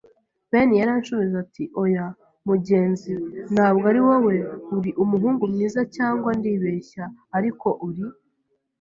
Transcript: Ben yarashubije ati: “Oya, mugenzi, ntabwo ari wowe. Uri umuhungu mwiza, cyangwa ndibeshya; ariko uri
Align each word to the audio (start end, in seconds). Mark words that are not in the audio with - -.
Ben 0.51 0.69
yarashubije 0.79 1.35
ati: 1.43 1.63
“Oya, 1.81 2.05
mugenzi, 2.47 3.11
ntabwo 3.53 3.83
ari 3.91 4.01
wowe. 4.07 4.35
Uri 4.75 4.91
umuhungu 5.03 5.43
mwiza, 5.53 5.81
cyangwa 5.95 6.29
ndibeshya; 6.37 7.03
ariko 7.37 7.67
uri 7.87 8.05